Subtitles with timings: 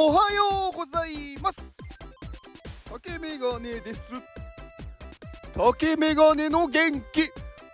[0.00, 1.76] おはようございます。
[2.88, 4.12] 竹メガネです。
[5.52, 7.28] 竹メガネの元気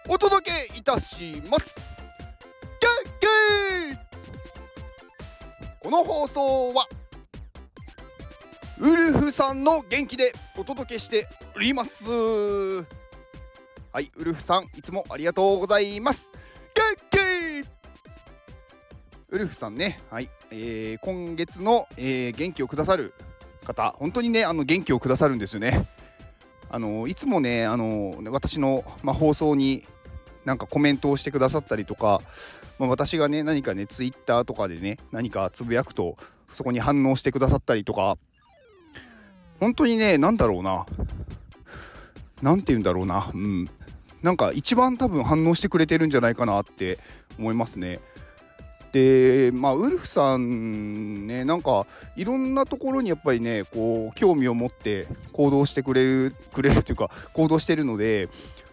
[0.08, 1.78] お届けいたします。
[2.80, 2.88] 元
[3.20, 3.26] 気!
[5.80, 6.88] この放送は
[8.78, 12.10] ウルフさんの元気でお届けしております。
[12.10, 16.32] はいウルフさんいつもありがとうございます。
[19.34, 19.98] ウルフさんね。
[20.10, 20.30] はい。
[20.52, 23.12] えー、今月の、えー、元気をくださる
[23.64, 25.88] 方本当にねあの元気をくださるんですよね。
[26.70, 29.84] あのいつもねあの私の、ま、放送に
[30.44, 32.20] なんかコメントをしてくださったりとか、
[32.78, 36.16] ま、私がね何かねツイッターとかでね何かつぶやくと
[36.48, 38.16] そこに反応してくださったりとか
[39.58, 40.86] 本当にね何だろうな。
[42.40, 43.32] 何て言うんだろうな。
[43.34, 43.68] うん。
[44.22, 46.98] なんか一番多分反応してくれてるんじゃないかなって
[47.36, 48.00] 思いますね。
[48.94, 58.28] でまあウルフさんねなんかいろんなところにやっぱりねこう興味を持って行動してくれるくれるというか行動してるので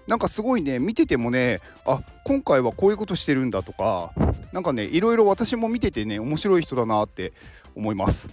[0.05, 4.13] なんかすごいね見ててもねあ今回はこういうことしてるんだとか
[4.51, 7.33] 何かねいろいろ私も見ててね面白い人だなって
[7.75, 8.29] 思います。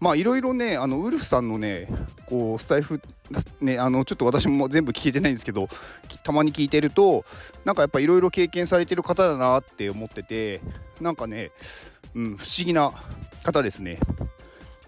[0.00, 1.86] まあいろいろねあのウルフさんのね
[2.26, 3.00] こうスタイフ
[3.60, 5.68] ねあのちょっと私も全部聞けてないんですけど
[6.22, 7.24] たまに聞いてると
[7.64, 10.60] なんかやっぱいろいろ経験されてる方だなって思ってて
[11.00, 11.50] なんかね、
[12.14, 12.92] うん、不思議な
[13.44, 13.98] 方ですね。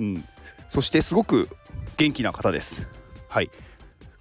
[0.01, 0.25] うん、
[0.69, 1.49] そしてすごく
[1.97, 2.89] 元気な方です。
[3.29, 3.51] はい。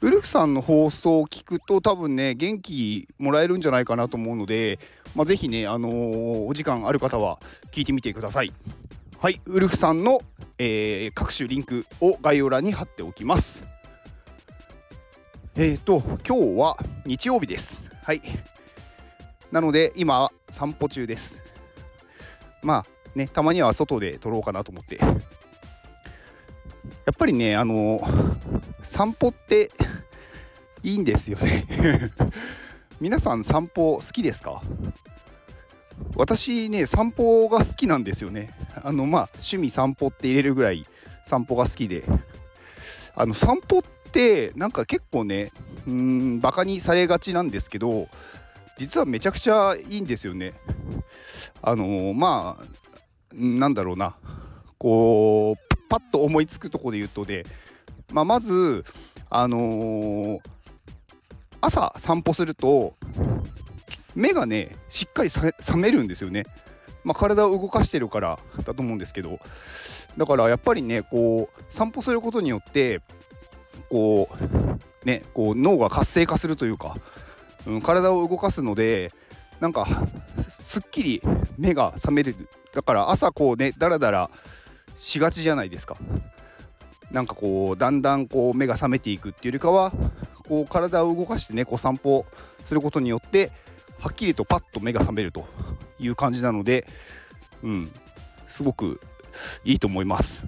[0.02, 4.80] ウルフさんの放送を聞くと多分ね元気もらえるんじゃないかなと思うので、
[5.16, 7.40] まあ、ね、あのー、お時間ある方は
[7.72, 8.54] 聞いてみてください。
[9.22, 10.20] はい、ウルフさんの、
[10.58, 13.68] えー、各種リンクを概要欄に貼っておきます。
[15.56, 17.92] えっ、ー、と、今日は日曜日です。
[18.02, 18.22] はい。
[19.52, 21.44] なので、今散歩中です。
[22.64, 24.96] まあね、たまには外で撮ろうかなと思って。
[24.96, 25.06] や
[27.12, 29.70] っぱりね、あのー、散歩って
[30.82, 31.68] いいんですよね
[33.00, 34.64] 皆さん散歩好きですか？
[36.16, 38.52] 私ね散歩が好きなんですよね
[38.84, 40.86] あのまあ趣味散歩って入れるぐらい
[41.26, 42.04] 散歩が好きで。
[43.16, 45.52] あの散歩ってなんか結構ね
[45.86, 48.08] うんバカにされがちなんですけど
[48.78, 50.54] 実はめちゃくちゃいいんですよね。
[51.62, 52.66] あのまあ
[53.34, 54.16] なんだろうな。
[54.78, 57.46] こうパッと思いつくとこで言うとで、
[58.12, 58.84] まあ、まず
[59.30, 60.40] あのー、
[61.62, 62.96] 朝散歩すると
[64.16, 66.46] 目がねしっかり覚めるんですよね。
[67.04, 69.40] まあ、体を動かしてるからだと思うんですけど
[70.18, 73.02] だからやっぱりねこう散歩することによって
[73.90, 74.30] こ
[75.04, 76.96] うねこう脳が活性化するというか、
[77.66, 79.12] うん、体を動かすので
[79.60, 79.88] なんか
[80.48, 81.22] すっきり
[81.58, 82.36] 目が覚める。
[82.74, 84.30] だから朝こうねだらだら
[84.96, 85.98] しがちじゃないですか。
[87.12, 89.92] なんかこうだんだんこう目が覚めていくっていうよりかは
[90.48, 92.26] こう体を動かしてねこう散歩
[92.64, 93.52] することによって
[94.00, 95.46] はっきりとパッと目が覚めると。
[96.02, 96.88] いう感じなので、
[97.64, 97.92] うん、
[98.48, 99.00] すごく
[99.64, 100.46] いいと思います。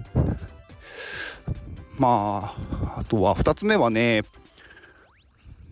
[1.98, 2.54] ま
[2.96, 4.22] あ、あとは2つ目はね、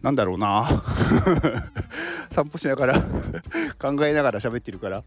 [0.02, 0.82] なんだろうな。
[2.30, 2.94] 散歩しながら
[3.78, 5.02] 考えながら喋ってるから。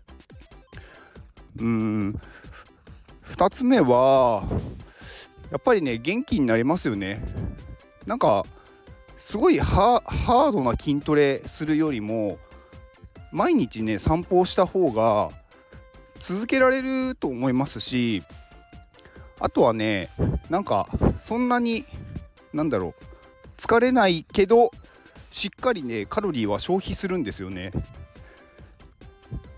[1.57, 2.19] うん、
[3.31, 4.43] 2つ目は、
[5.51, 7.23] やっぱりね、元気になりますよね。
[8.05, 8.45] なんか、
[9.17, 12.37] すごいハードな筋トレするよりも、
[13.31, 15.29] 毎日ね散歩をした方が
[16.19, 18.23] 続けられると思いますし
[19.39, 20.09] あとはね
[20.49, 20.87] なんか
[21.19, 21.85] そんなに
[22.53, 23.03] なんだろう
[23.57, 24.71] 疲れないけど
[25.29, 27.71] しっかりねカロリーは消費するんですよね。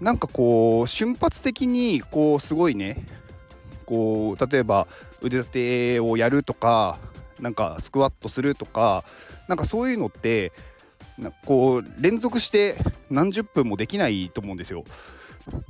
[0.01, 3.03] なんかこう瞬発的にこうすごいね
[3.85, 4.87] こう例えば
[5.21, 6.99] 腕立てをやるとか
[7.39, 9.03] なんかスクワットするとか
[9.47, 10.51] なんかそういうのって
[11.45, 12.75] こう連続して
[13.09, 14.83] 何十分もできないと思うんですよ。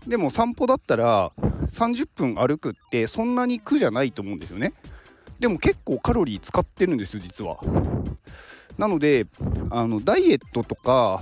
[0.07, 1.31] でも散歩だったら
[1.67, 4.73] 30分歩くってそんなに苦じゃないと思うんですよね。
[5.39, 7.57] でも結構カロリー使ってるんですよ実は。
[8.77, 9.27] なので
[9.69, 11.21] あのダイエットとか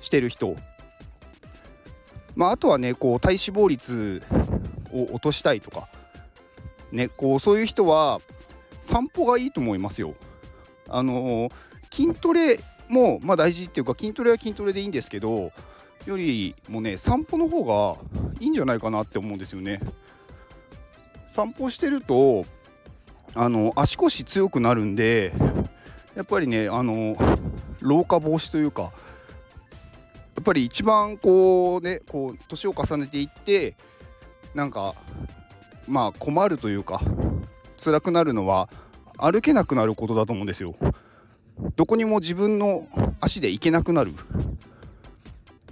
[0.00, 0.56] してる人
[2.34, 4.22] まあ、あとはねこう体脂肪率
[4.92, 5.88] を落としたいとか
[6.92, 8.20] ねこうそういう人は
[8.86, 10.14] 散歩がいいと思いますよ。
[10.88, 11.48] あの、
[11.90, 15.52] 筋トレもまあ大事っていうか筋トレは筋トレでいいんですけど
[16.06, 17.96] よりもね散歩の方が
[18.40, 19.80] いいんじゃないかなって思うんですよね。
[21.26, 22.46] 散歩してると
[23.34, 25.32] あの足腰強くなるんで
[26.14, 27.16] やっぱりねあの
[27.80, 28.90] 老化防止というかや
[30.40, 33.74] っぱり一番こうねこう年を重ねていって
[34.54, 34.94] なんか
[35.86, 37.00] まあ困るというか
[37.76, 38.70] 辛くなるのは
[39.18, 40.74] 歩けなくなることだと思うんですよ。
[41.76, 42.86] どこにも自分の
[43.20, 44.12] 足で行けなくなる。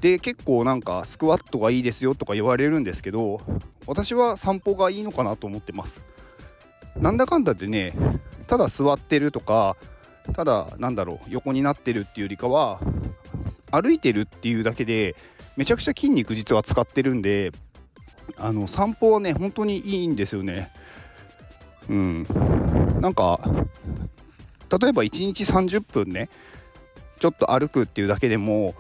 [0.01, 3.41] で結構なんかスクワットがいいですよとか言われるんですけど
[3.87, 6.05] 私は散歩がいいのかなと思ってます。
[6.97, 7.93] なんだかんだでね
[8.47, 9.77] ただ座ってるとか
[10.33, 12.81] ただなんだろう横になってるっていうよりかは
[13.71, 15.17] 歩いてるっていうだけで
[15.57, 17.53] めちゃくちゃ筋肉実は使ってるんで
[18.37, 20.71] あの散歩はね本当にいいんですよね
[21.89, 22.27] うん
[23.01, 23.41] なんか
[24.79, 26.29] 例えば1日30分ね
[27.19, 28.75] ちょっと歩くっていうだけでも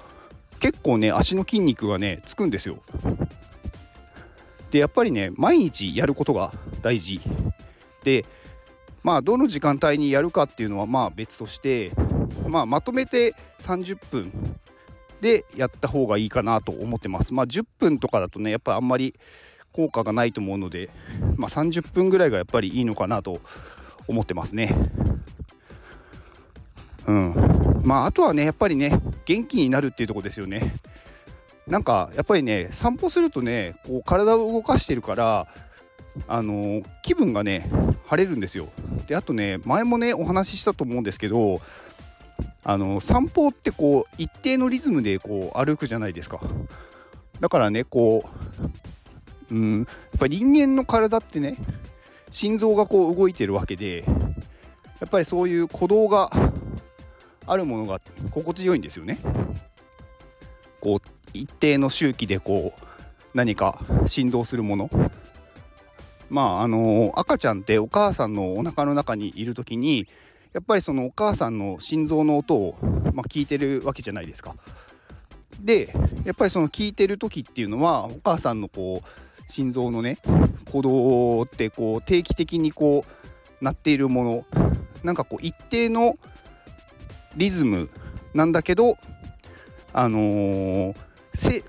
[0.61, 2.79] 結構ね足の筋肉がねつくんですよ
[4.71, 6.53] でやっぱりね毎日やることが
[6.83, 7.21] 大事
[8.03, 8.25] で
[9.05, 11.93] まあどの時間帯にやるかっていうのはまあ別として、
[12.49, 14.33] まあ、まとめて30分
[15.21, 17.33] でやった方がいいかなと思ってます。
[17.33, 19.15] まあ、10分とかだとねやっぱあんまり
[19.73, 20.91] 効果がないと思うので、
[21.37, 23.41] まあ、30分ぐらいがやっぱりいいのかなと
[24.09, 24.75] 思ってますね。
[27.07, 30.75] うん、まああとはねやっぱりね元気になるっていうとこですよね。
[31.67, 35.47] なんかやっぱりね散歩するとねこう体を動かしてるから
[36.29, 37.69] あの、気分がね
[38.07, 38.69] 晴れるんですよ。
[39.07, 41.61] であとね前もねお話ししたと思うんですけど
[42.63, 46.41] あの散歩ってこう一定のリズムでこう歩くじゃないですか。
[47.41, 48.25] だからねこ
[49.51, 49.87] ううんやっ
[50.19, 51.57] ぱり人間の体ってね
[52.31, 54.05] 心臓がこう動いてるわけで
[55.01, 56.31] やっぱりそういう鼓動が
[57.47, 58.01] あるものが
[58.31, 59.19] 心地よいんですよね。
[60.81, 62.81] こう一定の周期でこう
[63.35, 64.91] 何か振動するもの
[66.29, 70.07] まああの赤ちゃんってお母さんのお腹の中にいる時に
[70.53, 72.77] やっぱりそのお母さんの心臓の音を、
[73.13, 74.55] まあ、聞いてるわけじゃないですか。
[75.61, 75.93] で
[76.25, 80.19] やっぱりその聞いてる時っていうのはお母さんのこう心臓のね
[80.67, 83.05] 鼓動ってこう定期的にこ
[83.61, 84.47] う鳴っているもの
[85.03, 86.17] なんかこう一定の
[87.37, 87.89] リズム
[88.35, 88.97] なんだけど
[89.93, 90.95] あのー、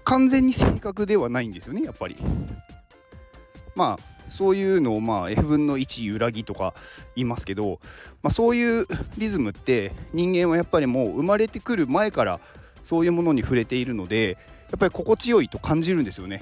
[0.04, 2.18] 完全に正確ではないんですよねやっぱり。
[3.76, 6.74] まあそういうのをまあ F 分の1揺らぎとか
[7.16, 7.80] 言いますけど、
[8.24, 12.40] まあ、そういうリズムって人間はやっぱりもう生まれてくる前から
[12.84, 14.38] そういうものに触れているので
[14.72, 16.42] やっぱり心地よいと感じるんですよね。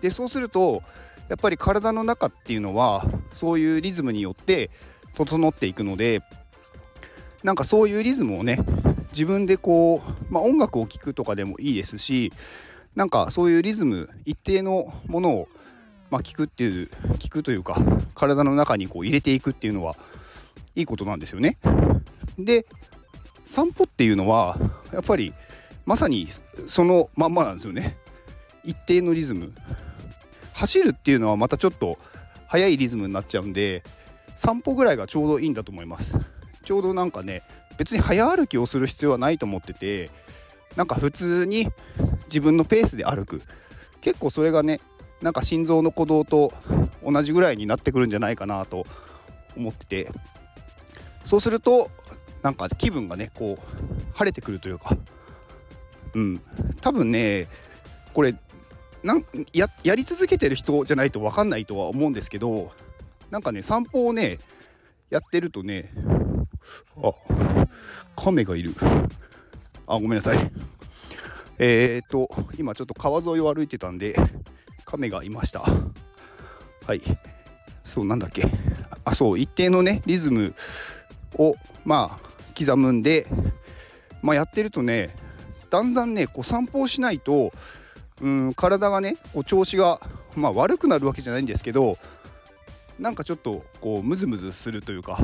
[0.00, 0.82] でそうすると
[1.28, 4.70] やっぱり体の中っていうのはそういうリズムによって
[5.14, 6.22] 整っていくので
[7.42, 8.58] なんかそういうリズムをね
[9.12, 12.32] 自分でこう、まあ、音楽を聴くとかでもいいですし
[12.94, 15.48] なんかそういうリズム一定のものを
[16.10, 16.88] まあ、聞くっていう
[17.18, 17.80] 聞くというか
[18.14, 19.96] 体の中にこう入れていくっていうのは
[20.74, 21.56] いいことなんですよね。
[22.38, 22.66] で
[23.44, 24.58] 散歩っていうのは
[24.92, 25.32] やっぱり
[25.86, 26.28] まさに
[26.66, 27.96] そのまんまなんですよね。
[28.64, 29.52] 一定のリズム
[30.52, 31.98] 走るっていうのはまたちょっと
[32.46, 33.82] 速いリズムになっちゃうんで
[34.36, 36.18] 散歩ぐらいがちょうどいいんだと思います。
[36.64, 37.42] ちょうどなんかね
[37.78, 40.10] 別に早歩きをする必要はないと思ってて
[40.76, 41.68] なんか普通に
[42.26, 43.42] 自分のペースで歩く。
[44.00, 44.80] 結構それがね
[45.20, 46.52] なんか心臓の鼓動と
[47.04, 48.86] 同じぐらいになってくるんじゃないかなと
[49.56, 50.10] 思ってて。
[51.24, 51.90] そうすると
[52.42, 54.96] なんか気分がねこう晴れてくるというか。
[56.14, 56.40] うん。
[56.80, 57.48] 多分ね
[58.12, 58.34] これ
[59.02, 62.70] なんややり続けてる人じゃないと分かんないとは思うんですけど
[63.30, 64.38] なんかね散歩をね
[65.08, 65.92] やってるとね
[67.02, 67.12] あ
[68.16, 68.74] 亀がいる。
[69.86, 70.38] あごめんなさい。
[71.58, 74.14] えー、っと今ちょっと川沿いを歩いてたんで
[74.84, 75.62] 亀がいました。
[76.86, 77.02] はい。
[77.82, 78.44] そうなんだっけ。
[79.04, 80.54] あそう一定のねリズム
[81.36, 83.26] をまあ刻むんで
[84.22, 85.10] まあやってるとね
[85.70, 87.52] だんだんねこう散歩をしないと
[88.20, 89.98] うん体がねこう調子が
[90.36, 91.96] まあ悪くなるわけじゃないんですけど
[92.98, 95.18] なんかちょっとこうムズムズするというか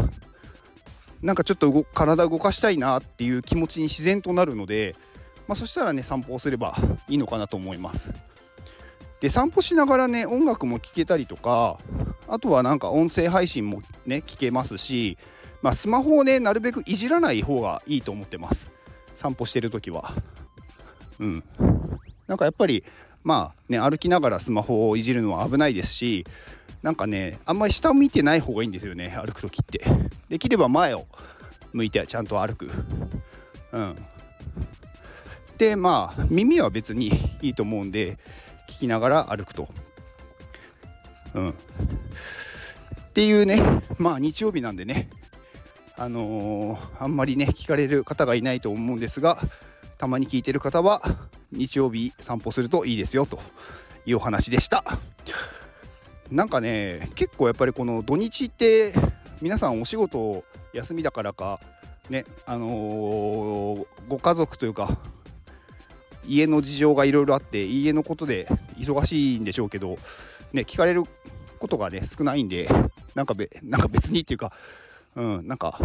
[1.23, 4.95] なんかちょっと体動かしたいなっていう気持ちに自然となるので、
[5.49, 6.75] まあ、そしたらね散歩をすれば
[7.09, 8.15] いいのかなと思います。
[9.21, 11.79] で散歩しながらね音楽も聴けたりとか
[12.29, 15.17] あとはなんか音声配信もね聞けますし、
[15.63, 18.71] まあ、スマホをねなるべくいじらない方がいいと思ってます。
[19.15, 20.13] 散歩してる時は。
[21.19, 21.45] うん。
[22.27, 22.85] なんかやっぱり
[23.25, 26.27] まあね歩きながらスマホをいじるのは危ないですし
[26.87, 29.81] なんかねあんまり下を見てない方がいいんですよね歩く時って
[30.29, 31.05] できれば前を
[31.73, 32.71] 向いてちゃんと歩く
[33.73, 33.97] うん
[35.59, 37.11] でまあ耳は別に
[37.43, 38.13] いいと思うんで
[38.69, 39.69] 聞きながら歩くと。
[41.35, 41.55] うん、っ
[43.15, 43.61] ていうね
[43.99, 45.11] まあ日曜日なんでね
[45.97, 49.37] あのー、あんまりね聞かれる方がいないと思うんですが
[49.99, 51.03] たまに聞いてる方は
[51.51, 53.41] 日曜日散歩するといいですよと
[54.07, 54.85] いうお話でした。
[56.31, 58.93] なんかね結構やっぱりこの土日って
[59.41, 61.61] 皆さんお仕事休みだからか
[62.11, 64.97] ねあのー、ご家族というか
[66.27, 68.47] 家の事情がいろいろあって家のことで
[68.79, 69.99] 忙しいんでしょうけど
[70.53, 71.05] ね聞かれる
[71.59, 72.69] ことがね少ないんで
[73.15, 74.53] なんかべなんか別にっていうか
[75.15, 75.79] うんなんか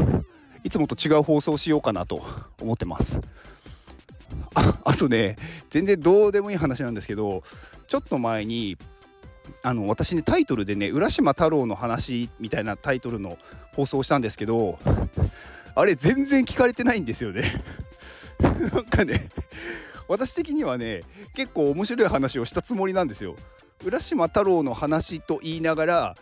[0.63, 2.21] いつもと違う放送しようかなと
[2.61, 3.21] 思ってます。
[4.53, 5.37] ああとね
[5.69, 7.43] 全然どうでもいい話なんですけど
[7.87, 8.77] ちょっと前に
[9.63, 13.37] あの私ねタイトルでね「浦島太郎の話」みたいなタイトルの
[13.73, 14.79] 放送をしたんですけど
[15.75, 17.43] あれ全然聞かれてないんですよね
[18.39, 19.29] なんかね
[20.07, 21.01] 私的にはね
[21.35, 23.35] 結構面白い話をしたつもりなんですよ。
[23.83, 26.15] 浦島太郎の話と言いながら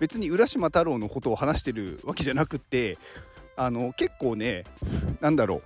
[0.00, 2.98] 別に浦島太郎のことを話してるわけじゃなくって
[3.56, 4.64] あの結構ね
[5.20, 5.62] 何だろ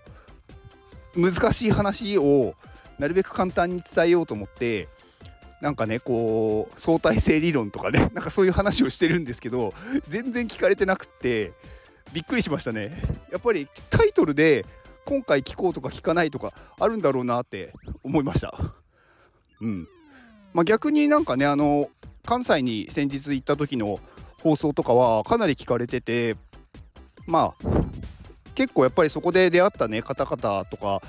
[1.16, 2.54] う難しい話を
[2.98, 4.88] なるべく簡単に伝えようと思って
[5.60, 9.74] なんかねこう相対性理論とかね なんかそういう話をしてるんですけど
[10.06, 11.52] 全然聞かれてなくって
[12.12, 13.00] びっくりしましたね。
[13.30, 14.66] やっぱりタイトルで
[15.04, 18.52] 今回聞こうとか聞かないとかあるんだろうなって思いました。
[19.60, 19.88] うん。
[20.52, 21.88] まあ、逆になんかねあの
[22.24, 24.00] 関西に先日行った時の
[24.42, 26.36] 放送とかはかなり聞かれてて
[27.26, 27.66] まあ
[28.54, 31.00] 結構やっぱりそこで出会ったね方々とか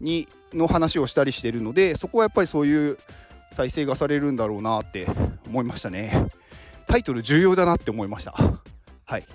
[0.00, 2.98] にの話をしたりしてるのでそこはやっぱりそういう
[3.52, 5.06] 再生がされるんだろうなって
[5.46, 6.28] 思いましたね。
[6.86, 8.34] タイトル重要だなって思いました。
[9.04, 9.26] はい。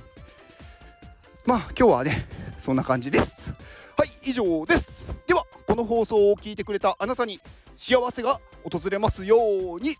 [1.45, 3.53] まあ今日はねそんな感じです。
[3.98, 5.22] はい以上です。
[5.27, 7.39] ではこの放送を聞いてくれたあなたに
[7.75, 9.38] 幸せが訪れますよ
[9.75, 9.95] うに。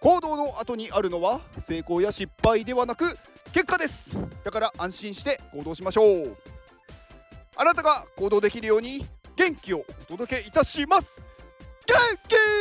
[0.00, 3.04] 行動の後にあるのは成功や失敗ではなく
[3.52, 4.16] 結果です。
[4.44, 6.36] だから安心して行動しましょう。
[7.56, 9.04] あなたが行動できるように
[9.36, 11.22] 元気をお届けいたします。
[11.86, 11.96] 元
[12.28, 12.59] 気